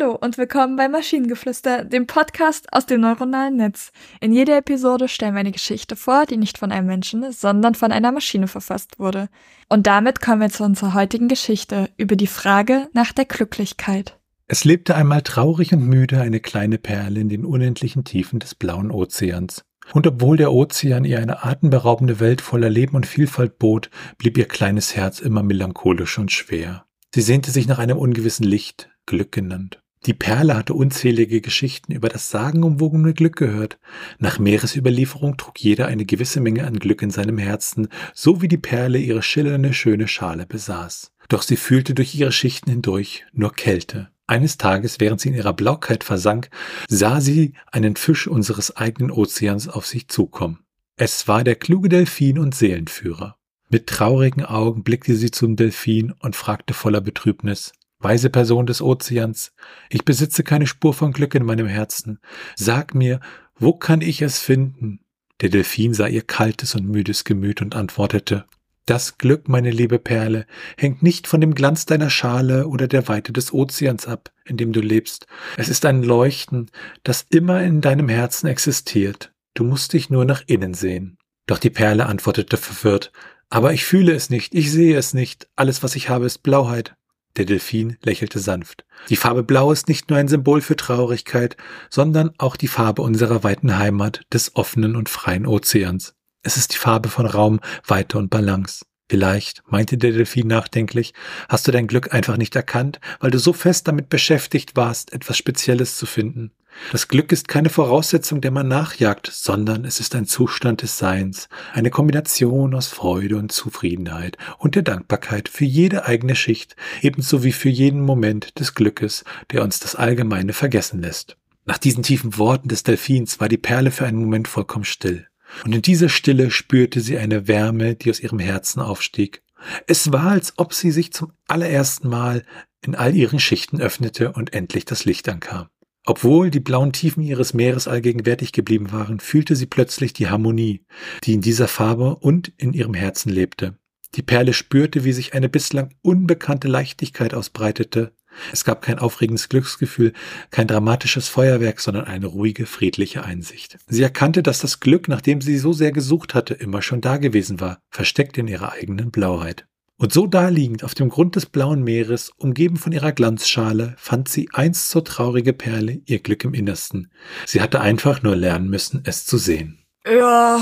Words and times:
Hallo 0.00 0.18
und 0.20 0.38
willkommen 0.38 0.76
bei 0.76 0.88
Maschinengeflüster, 0.88 1.84
dem 1.84 2.06
Podcast 2.06 2.72
aus 2.72 2.86
dem 2.86 3.00
neuronalen 3.00 3.56
Netz. 3.56 3.92
In 4.20 4.32
jeder 4.32 4.56
Episode 4.56 5.08
stellen 5.08 5.34
wir 5.34 5.40
eine 5.40 5.52
Geschichte 5.52 5.94
vor, 5.94 6.26
die 6.26 6.36
nicht 6.36 6.58
von 6.58 6.72
einem 6.72 6.86
Menschen, 6.86 7.30
sondern 7.32 7.74
von 7.74 7.92
einer 7.92 8.10
Maschine 8.10 8.48
verfasst 8.48 8.98
wurde. 8.98 9.28
Und 9.68 9.86
damit 9.86 10.20
kommen 10.20 10.40
wir 10.40 10.48
zu 10.48 10.64
unserer 10.64 10.94
heutigen 10.94 11.28
Geschichte 11.28 11.90
über 11.96 12.16
die 12.16 12.26
Frage 12.26 12.88
nach 12.92 13.12
der 13.12 13.24
Glücklichkeit. 13.26 14.18
Es 14.48 14.64
lebte 14.64 14.94
einmal 14.94 15.22
traurig 15.22 15.72
und 15.72 15.86
müde 15.86 16.20
eine 16.20 16.40
kleine 16.40 16.78
Perle 16.78 17.20
in 17.20 17.28
den 17.28 17.44
unendlichen 17.44 18.04
Tiefen 18.04 18.40
des 18.40 18.54
blauen 18.54 18.90
Ozeans. 18.90 19.64
Und 19.92 20.06
obwohl 20.06 20.36
der 20.36 20.52
Ozean 20.52 21.04
ihr 21.04 21.20
eine 21.20 21.44
atemberaubende 21.44 22.18
Welt 22.18 22.40
voller 22.40 22.70
Leben 22.70 22.96
und 22.96 23.06
Vielfalt 23.06 23.58
bot, 23.58 23.90
blieb 24.18 24.38
ihr 24.38 24.48
kleines 24.48 24.96
Herz 24.96 25.20
immer 25.20 25.42
melancholisch 25.42 26.18
und 26.18 26.32
schwer. 26.32 26.84
Sie 27.14 27.22
sehnte 27.22 27.52
sich 27.52 27.68
nach 27.68 27.78
einem 27.78 27.98
ungewissen 27.98 28.44
Licht, 28.44 28.90
Glück 29.06 29.30
genannt. 29.30 29.83
Die 30.06 30.12
Perle 30.12 30.54
hatte 30.54 30.74
unzählige 30.74 31.40
Geschichten 31.40 31.92
über 31.92 32.10
das 32.10 32.30
sagenumwogene 32.30 33.14
Glück 33.14 33.36
gehört. 33.36 33.78
Nach 34.18 34.38
Meeresüberlieferung 34.38 35.38
trug 35.38 35.58
jeder 35.58 35.86
eine 35.86 36.04
gewisse 36.04 36.40
Menge 36.40 36.66
an 36.66 36.78
Glück 36.78 37.00
in 37.00 37.10
seinem 37.10 37.38
Herzen, 37.38 37.88
so 38.12 38.42
wie 38.42 38.48
die 38.48 38.58
Perle 38.58 38.98
ihre 38.98 39.22
schillernde, 39.22 39.72
schöne 39.72 40.06
Schale 40.06 40.44
besaß. 40.44 41.12
Doch 41.28 41.40
sie 41.40 41.56
fühlte 41.56 41.94
durch 41.94 42.14
ihre 42.14 42.32
Schichten 42.32 42.70
hindurch 42.70 43.24
nur 43.32 43.54
Kälte. 43.54 44.10
Eines 44.26 44.58
Tages, 44.58 45.00
während 45.00 45.20
sie 45.20 45.30
in 45.30 45.34
ihrer 45.34 45.54
Blaukeit 45.54 46.04
versank, 46.04 46.50
sah 46.88 47.20
sie 47.20 47.54
einen 47.72 47.96
Fisch 47.96 48.26
unseres 48.26 48.76
eigenen 48.76 49.10
Ozeans 49.10 49.68
auf 49.68 49.86
sich 49.86 50.08
zukommen. 50.08 50.60
Es 50.96 51.28
war 51.28 51.44
der 51.44 51.56
kluge 51.56 51.88
Delfin 51.88 52.38
und 52.38 52.54
Seelenführer. 52.54 53.36
Mit 53.70 53.86
traurigen 53.86 54.44
Augen 54.44 54.82
blickte 54.82 55.16
sie 55.16 55.30
zum 55.30 55.56
Delfin 55.56 56.12
und 56.20 56.36
fragte 56.36 56.74
voller 56.74 57.00
Betrübnis, 57.00 57.72
Weise 58.04 58.30
Person 58.30 58.66
des 58.66 58.82
Ozeans, 58.82 59.52
ich 59.88 60.04
besitze 60.04 60.44
keine 60.44 60.66
Spur 60.66 60.94
von 60.94 61.12
Glück 61.12 61.34
in 61.34 61.44
meinem 61.44 61.66
Herzen. 61.66 62.20
Sag 62.54 62.94
mir, 62.94 63.20
wo 63.56 63.72
kann 63.72 64.00
ich 64.00 64.22
es 64.22 64.38
finden? 64.38 65.00
Der 65.40 65.48
Delfin 65.48 65.94
sah 65.94 66.06
ihr 66.06 66.22
kaltes 66.22 66.74
und 66.74 66.86
müdes 66.86 67.24
Gemüt 67.24 67.60
und 67.60 67.74
antwortete, 67.74 68.44
das 68.86 69.16
Glück, 69.16 69.48
meine 69.48 69.70
liebe 69.70 69.98
Perle, 69.98 70.46
hängt 70.76 71.02
nicht 71.02 71.26
von 71.26 71.40
dem 71.40 71.54
Glanz 71.54 71.86
deiner 71.86 72.10
Schale 72.10 72.68
oder 72.68 72.86
der 72.86 73.08
Weite 73.08 73.32
des 73.32 73.52
Ozeans 73.52 74.06
ab, 74.06 74.30
in 74.44 74.58
dem 74.58 74.72
du 74.72 74.80
lebst. 74.80 75.26
Es 75.56 75.70
ist 75.70 75.86
ein 75.86 76.02
Leuchten, 76.02 76.70
das 77.02 77.24
immer 77.30 77.62
in 77.62 77.80
deinem 77.80 78.10
Herzen 78.10 78.46
existiert. 78.46 79.32
Du 79.54 79.64
musst 79.64 79.94
dich 79.94 80.10
nur 80.10 80.26
nach 80.26 80.42
innen 80.46 80.74
sehen. 80.74 81.16
Doch 81.46 81.58
die 81.58 81.70
Perle 81.70 82.06
antwortete 82.06 82.58
verwirrt, 82.58 83.10
aber 83.48 83.72
ich 83.72 83.84
fühle 83.84 84.12
es 84.12 84.28
nicht, 84.28 84.54
ich 84.54 84.70
sehe 84.70 84.98
es 84.98 85.14
nicht, 85.14 85.48
alles, 85.56 85.82
was 85.82 85.96
ich 85.96 86.08
habe, 86.10 86.26
ist 86.26 86.42
Blauheit. 86.42 86.94
Der 87.36 87.44
Delfin 87.44 87.96
lächelte 88.02 88.38
sanft. 88.38 88.84
Die 89.08 89.16
Farbe 89.16 89.42
Blau 89.42 89.72
ist 89.72 89.88
nicht 89.88 90.08
nur 90.08 90.18
ein 90.18 90.28
Symbol 90.28 90.60
für 90.60 90.76
Traurigkeit, 90.76 91.56
sondern 91.90 92.30
auch 92.38 92.56
die 92.56 92.68
Farbe 92.68 93.02
unserer 93.02 93.42
weiten 93.42 93.76
Heimat, 93.76 94.22
des 94.32 94.54
offenen 94.54 94.94
und 94.94 95.08
freien 95.08 95.46
Ozeans. 95.46 96.14
Es 96.42 96.56
ist 96.56 96.74
die 96.74 96.78
Farbe 96.78 97.08
von 97.08 97.26
Raum, 97.26 97.60
Weite 97.86 98.18
und 98.18 98.30
Balance. 98.30 98.84
Vielleicht, 99.08 99.62
meinte 99.66 99.98
der 99.98 100.12
Delfin 100.12 100.46
nachdenklich, 100.46 101.12
hast 101.48 101.68
du 101.68 101.72
dein 101.72 101.86
Glück 101.86 102.14
einfach 102.14 102.36
nicht 102.36 102.56
erkannt, 102.56 103.00
weil 103.20 103.30
du 103.30 103.38
so 103.38 103.52
fest 103.52 103.86
damit 103.86 104.08
beschäftigt 104.08 104.76
warst, 104.76 105.12
etwas 105.12 105.36
Spezielles 105.36 105.98
zu 105.98 106.06
finden. 106.06 106.52
Das 106.90 107.08
Glück 107.08 107.30
ist 107.30 107.46
keine 107.46 107.70
Voraussetzung, 107.70 108.40
der 108.40 108.50
man 108.50 108.66
nachjagt, 108.66 109.30
sondern 109.32 109.84
es 109.84 110.00
ist 110.00 110.14
ein 110.14 110.26
Zustand 110.26 110.82
des 110.82 110.98
Seins, 110.98 111.48
eine 111.72 111.90
Kombination 111.90 112.74
aus 112.74 112.88
Freude 112.88 113.36
und 113.36 113.52
Zufriedenheit 113.52 114.38
und 114.58 114.74
der 114.74 114.82
Dankbarkeit 114.82 115.48
für 115.48 115.64
jede 115.64 116.06
eigene 116.06 116.34
Schicht, 116.34 116.74
ebenso 117.00 117.44
wie 117.44 117.52
für 117.52 117.68
jeden 117.68 118.00
Moment 118.00 118.58
des 118.58 118.74
Glückes, 118.74 119.24
der 119.52 119.62
uns 119.62 119.78
das 119.80 119.94
Allgemeine 119.94 120.52
vergessen 120.52 121.00
lässt. 121.00 121.36
Nach 121.64 121.78
diesen 121.78 122.02
tiefen 122.02 122.36
Worten 122.38 122.68
des 122.68 122.82
Delfins 122.82 123.40
war 123.40 123.48
die 123.48 123.56
Perle 123.56 123.90
für 123.90 124.06
einen 124.06 124.18
Moment 124.18 124.48
vollkommen 124.48 124.84
still. 124.84 125.28
Und 125.64 125.74
in 125.74 125.82
dieser 125.82 126.08
Stille 126.08 126.50
spürte 126.50 127.00
sie 127.00 127.18
eine 127.18 127.48
Wärme, 127.48 127.94
die 127.94 128.10
aus 128.10 128.20
ihrem 128.20 128.38
Herzen 128.38 128.80
aufstieg. 128.80 129.42
Es 129.86 130.12
war, 130.12 130.30
als 130.30 130.54
ob 130.56 130.74
sie 130.74 130.90
sich 130.90 131.12
zum 131.12 131.32
allerersten 131.48 132.08
Mal 132.08 132.44
in 132.82 132.94
all 132.94 133.14
ihren 133.14 133.38
Schichten 133.38 133.80
öffnete 133.80 134.32
und 134.32 134.52
endlich 134.52 134.84
das 134.84 135.04
Licht 135.04 135.28
ankam. 135.28 135.68
Obwohl 136.06 136.50
die 136.50 136.60
blauen 136.60 136.92
Tiefen 136.92 137.22
ihres 137.22 137.54
Meeres 137.54 137.88
allgegenwärtig 137.88 138.52
geblieben 138.52 138.92
waren, 138.92 139.20
fühlte 139.20 139.56
sie 139.56 139.66
plötzlich 139.66 140.12
die 140.12 140.28
Harmonie, 140.28 140.84
die 141.24 141.32
in 141.32 141.40
dieser 141.40 141.66
Farbe 141.66 142.16
und 142.16 142.52
in 142.58 142.74
ihrem 142.74 142.92
Herzen 142.92 143.30
lebte. 143.30 143.78
Die 144.14 144.22
Perle 144.22 144.52
spürte, 144.52 145.04
wie 145.04 145.12
sich 145.12 145.34
eine 145.34 145.48
bislang 145.48 145.94
unbekannte 146.02 146.68
Leichtigkeit 146.68 147.34
ausbreitete. 147.34 148.14
Es 148.52 148.64
gab 148.64 148.82
kein 148.82 148.98
aufregendes 148.98 149.48
Glücksgefühl, 149.48 150.12
kein 150.50 150.66
dramatisches 150.66 151.28
Feuerwerk, 151.28 151.80
sondern 151.80 152.04
eine 152.04 152.26
ruhige, 152.26 152.66
friedliche 152.66 153.24
Einsicht. 153.24 153.78
Sie 153.86 154.02
erkannte, 154.02 154.42
dass 154.42 154.60
das 154.60 154.80
Glück, 154.80 155.08
nach 155.08 155.20
dem 155.20 155.40
sie 155.40 155.58
so 155.58 155.72
sehr 155.72 155.92
gesucht 155.92 156.34
hatte, 156.34 156.54
immer 156.54 156.82
schon 156.82 157.00
da 157.00 157.16
gewesen 157.16 157.60
war, 157.60 157.78
versteckt 157.90 158.38
in 158.38 158.48
ihrer 158.48 158.72
eigenen 158.72 159.10
Blauheit. 159.10 159.66
Und 159.96 160.12
so 160.12 160.26
daliegend 160.26 160.82
auf 160.82 160.94
dem 160.94 161.08
Grund 161.08 161.36
des 161.36 161.46
blauen 161.46 161.82
Meeres, 161.82 162.30
umgeben 162.36 162.76
von 162.76 162.92
ihrer 162.92 163.12
Glanzschale, 163.12 163.94
fand 163.96 164.28
sie 164.28 164.48
einst 164.52 164.90
so 164.90 165.00
traurige 165.00 165.52
Perle 165.52 166.00
ihr 166.04 166.18
Glück 166.18 166.44
im 166.44 166.52
Innersten. 166.52 167.10
Sie 167.46 167.60
hatte 167.60 167.80
einfach 167.80 168.22
nur 168.22 168.34
lernen 168.34 168.68
müssen, 168.68 169.02
es 169.04 169.24
zu 169.24 169.38
sehen. 169.38 169.78
Ja, 170.06 170.60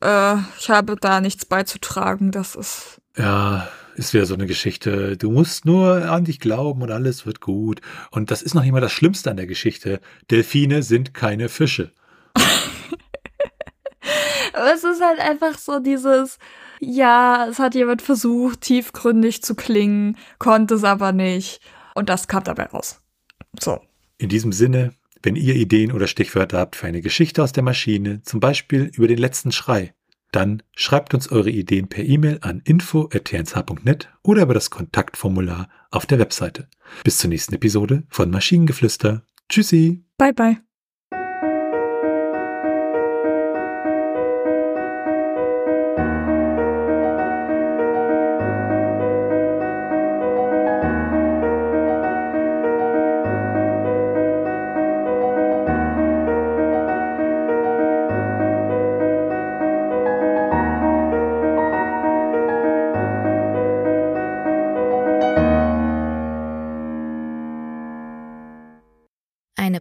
äh, 0.00 0.36
ich 0.58 0.68
habe 0.68 0.96
da 1.00 1.20
nichts 1.20 1.46
beizutragen, 1.46 2.32
das 2.32 2.56
ist. 2.56 3.00
Ja, 3.16 3.68
ist 3.94 4.14
wieder 4.14 4.26
so 4.26 4.34
eine 4.34 4.46
Geschichte. 4.46 5.16
Du 5.16 5.30
musst 5.30 5.64
nur 5.64 6.10
an 6.10 6.24
dich 6.24 6.40
glauben 6.40 6.82
und 6.82 6.90
alles 6.90 7.26
wird 7.26 7.40
gut. 7.40 7.80
Und 8.10 8.30
das 8.30 8.42
ist 8.42 8.54
noch 8.54 8.62
nicht 8.62 8.72
mal 8.72 8.80
das 8.80 8.92
Schlimmste 8.92 9.30
an 9.30 9.36
der 9.36 9.46
Geschichte. 9.46 10.00
Delfine 10.30 10.82
sind 10.82 11.14
keine 11.14 11.48
Fische. 11.48 11.92
Aber 14.54 14.72
es 14.74 14.84
ist 14.84 15.02
halt 15.02 15.18
einfach 15.20 15.58
so 15.58 15.78
dieses, 15.80 16.38
ja, 16.80 17.46
es 17.48 17.58
hat 17.58 17.74
jemand 17.74 18.02
versucht, 18.02 18.60
tiefgründig 18.62 19.42
zu 19.42 19.54
klingen, 19.54 20.18
konnte 20.38 20.74
es 20.74 20.84
aber 20.84 21.12
nicht. 21.12 21.60
Und 21.94 22.08
das 22.08 22.28
kam 22.28 22.44
dabei 22.44 22.66
raus. 22.66 23.00
So. 23.58 23.80
In 24.18 24.28
diesem 24.28 24.52
Sinne, 24.52 24.92
wenn 25.22 25.36
ihr 25.36 25.54
Ideen 25.54 25.92
oder 25.92 26.06
Stichwörter 26.06 26.58
habt 26.58 26.76
für 26.76 26.86
eine 26.86 27.00
Geschichte 27.00 27.42
aus 27.42 27.52
der 27.52 27.62
Maschine, 27.62 28.22
zum 28.22 28.40
Beispiel 28.40 28.90
über 28.94 29.08
den 29.08 29.18
letzten 29.18 29.52
Schrei, 29.52 29.94
dann 30.32 30.62
schreibt 30.74 31.14
uns 31.14 31.30
eure 31.30 31.50
Ideen 31.50 31.88
per 31.88 32.04
E-Mail 32.04 32.38
an 32.40 32.60
info.tnsh.net 32.64 34.08
oder 34.22 34.42
über 34.42 34.54
das 34.54 34.70
Kontaktformular 34.70 35.68
auf 35.90 36.06
der 36.06 36.18
Webseite. 36.18 36.68
Bis 37.04 37.18
zur 37.18 37.28
nächsten 37.28 37.54
Episode 37.54 38.04
von 38.08 38.30
Maschinengeflüster. 38.30 39.24
Tschüssi. 39.48 40.04
Bye 40.18 40.32
bye. 40.32 40.71